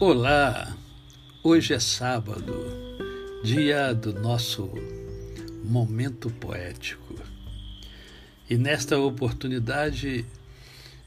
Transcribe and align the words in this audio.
Olá! 0.00 0.76
Hoje 1.42 1.74
é 1.74 1.80
sábado, 1.80 2.54
dia 3.42 3.92
do 3.92 4.12
nosso 4.12 4.70
momento 5.64 6.30
poético. 6.30 7.16
E 8.48 8.56
nesta 8.56 8.96
oportunidade 8.96 10.24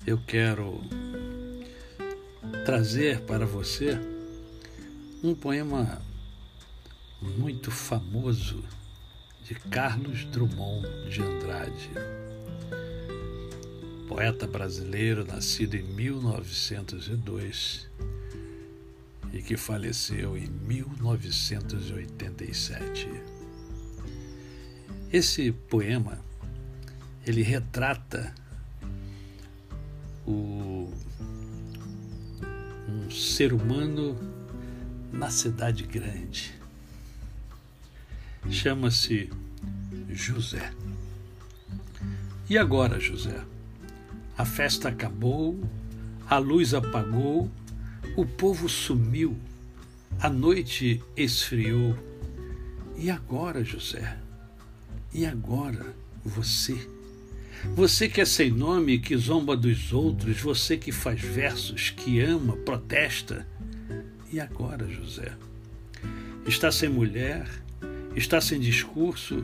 eu 0.06 0.18
quero 0.18 0.82
trazer 2.66 3.22
para 3.22 3.46
você 3.46 3.98
um 5.24 5.34
poema 5.34 6.02
muito 7.22 7.72
famoso 7.72 8.62
de 9.46 9.56
Carlos 9.56 10.26
Drummond 10.26 10.86
de 11.10 11.22
Andrade, 11.22 11.92
poeta 14.10 14.46
brasileiro 14.46 15.24
nascido 15.24 15.76
em 15.76 15.84
1902 15.84 17.90
que 19.42 19.58
faleceu 19.58 20.38
em 20.38 20.48
1987. 20.48 23.10
Esse 25.12 25.52
poema 25.52 26.20
ele 27.26 27.42
retrata 27.42 28.34
o, 30.26 30.90
um 32.88 33.12
ser 33.12 33.54
humano 33.54 34.18
na 35.12 35.30
cidade 35.30 35.84
grande. 35.84 36.54
Chama-se 38.50 39.30
José. 40.10 40.74
E 42.50 42.58
agora, 42.58 43.00
José? 43.00 43.44
A 44.38 44.46
festa 44.46 44.90
acabou, 44.90 45.60
a 46.28 46.38
luz 46.38 46.74
apagou 46.74 47.52
o 48.16 48.26
povo 48.26 48.68
sumiu, 48.68 49.38
a 50.20 50.30
noite 50.30 51.02
esfriou. 51.16 51.96
E 52.98 53.10
agora, 53.10 53.64
José? 53.64 54.18
E 55.14 55.26
agora, 55.26 55.96
você? 56.24 56.78
Você 57.76 58.10
que 58.10 58.22
é 58.22 58.26
sem 58.26 58.52
nome, 58.52 59.00
que 59.00 59.16
zomba 59.16 59.56
dos 59.56 59.94
outros, 59.94 60.40
você 60.42 60.78
que 60.78 60.92
faz 60.92 61.22
versos, 61.22 61.90
que 61.92 62.20
ama, 62.20 62.58
protesta. 62.58 63.48
E 64.32 64.40
agora, 64.40 64.88
José? 64.90 65.32
Está 66.46 66.72
sem 66.72 66.90
mulher, 66.90 67.48
está 68.16 68.42
sem 68.42 68.60
discurso, 68.60 69.44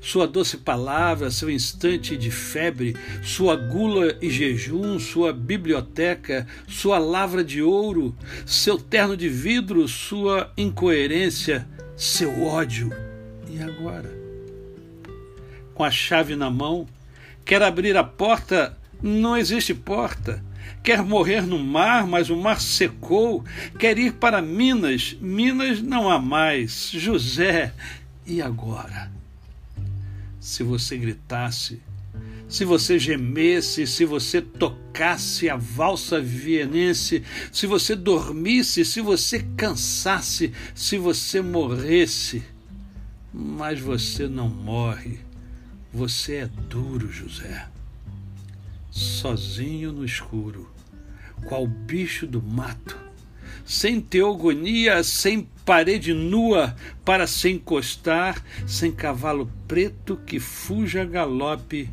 Sua 0.00 0.26
doce 0.26 0.56
palavra, 0.56 1.30
seu 1.30 1.50
instante 1.50 2.16
de 2.16 2.30
febre, 2.30 2.96
sua 3.22 3.56
gula 3.56 4.16
e 4.20 4.30
jejum, 4.30 4.98
sua 4.98 5.32
biblioteca, 5.32 6.46
sua 6.68 6.98
lavra 6.98 7.42
de 7.42 7.62
ouro, 7.62 8.14
seu 8.44 8.78
terno 8.78 9.16
de 9.16 9.28
vidro, 9.28 9.86
sua 9.88 10.52
incoerência, 10.56 11.66
seu 11.96 12.44
ódio. 12.44 12.90
E 13.48 13.62
agora? 13.62 14.12
Com 15.74 15.84
a 15.84 15.90
chave 15.90 16.36
na 16.36 16.50
mão, 16.50 16.86
quer 17.44 17.62
abrir 17.62 17.96
a 17.96 18.04
porta, 18.04 18.76
não 19.02 19.36
existe 19.36 19.74
porta. 19.74 20.42
Quer 20.82 21.02
morrer 21.02 21.42
no 21.42 21.58
mar, 21.58 22.06
mas 22.06 22.30
o 22.30 22.36
mar 22.36 22.60
secou. 22.60 23.44
Quer 23.78 23.98
ir 23.98 24.12
para 24.14 24.40
Minas, 24.40 25.16
Minas 25.20 25.82
não 25.82 26.08
há 26.08 26.18
mais. 26.18 26.90
José, 26.92 27.72
e 28.26 28.40
agora? 28.40 29.15
Se 30.46 30.62
você 30.62 30.96
gritasse, 30.96 31.82
se 32.48 32.64
você 32.64 33.00
gemesse, 33.00 33.84
se 33.84 34.04
você 34.04 34.40
tocasse 34.40 35.50
a 35.50 35.56
valsa 35.56 36.20
vienense, 36.20 37.24
se 37.50 37.66
você 37.66 37.96
dormisse, 37.96 38.84
se 38.84 39.00
você 39.00 39.44
cansasse, 39.56 40.52
se 40.72 40.98
você 40.98 41.40
morresse. 41.40 42.44
Mas 43.34 43.80
você 43.80 44.28
não 44.28 44.48
morre. 44.48 45.18
Você 45.92 46.36
é 46.36 46.46
duro, 46.46 47.10
José. 47.10 47.66
Sozinho 48.88 49.90
no 49.90 50.04
escuro, 50.04 50.70
qual 51.44 51.66
bicho 51.66 52.24
do 52.24 52.40
mato 52.40 52.96
sem 53.66 54.00
teogonia, 54.00 55.02
sem 55.02 55.48
parede 55.64 56.14
nua 56.14 56.76
para 57.04 57.26
se 57.26 57.50
encostar, 57.50 58.42
sem 58.64 58.92
cavalo 58.92 59.50
preto 59.66 60.16
que 60.16 60.38
fuja 60.38 61.04
galope, 61.04 61.90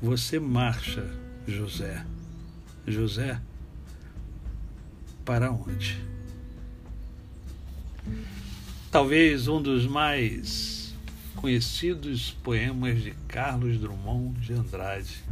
você 0.00 0.38
marcha, 0.38 1.10
José. 1.48 2.04
José, 2.86 3.40
para 5.24 5.50
onde? 5.50 5.98
Talvez 8.90 9.48
um 9.48 9.60
dos 9.60 9.86
mais 9.86 10.94
conhecidos 11.34 12.30
poemas 12.42 13.02
de 13.02 13.12
Carlos 13.26 13.78
Drummond 13.78 14.38
de 14.40 14.52
Andrade, 14.52 15.24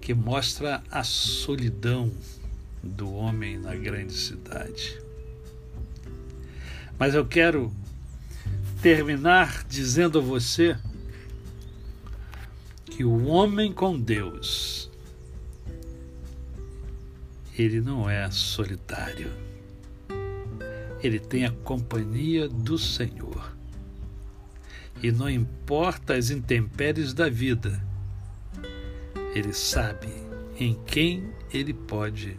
que 0.00 0.12
mostra 0.12 0.82
a 0.90 1.02
solidão 1.02 2.12
do 2.84 3.12
homem 3.12 3.58
na 3.58 3.74
grande 3.74 4.12
cidade. 4.12 5.00
Mas 6.98 7.14
eu 7.14 7.26
quero 7.26 7.72
terminar 8.80 9.64
dizendo 9.68 10.18
a 10.18 10.22
você 10.22 10.76
que 12.84 13.04
o 13.04 13.26
homem 13.26 13.72
com 13.72 13.98
Deus 13.98 14.90
ele 17.56 17.80
não 17.80 18.10
é 18.10 18.28
solitário. 18.30 19.30
Ele 21.02 21.18
tem 21.18 21.44
a 21.44 21.50
companhia 21.50 22.48
do 22.48 22.76
Senhor. 22.78 23.54
E 25.02 25.12
não 25.12 25.28
importa 25.28 26.14
as 26.14 26.30
intempéries 26.30 27.12
da 27.12 27.28
vida, 27.28 27.84
ele 29.34 29.52
sabe 29.52 30.08
em 30.58 30.74
quem 30.86 31.30
ele 31.52 31.74
pode 31.74 32.38